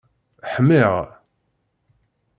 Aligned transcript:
Ḥmiɣ. 0.53 0.93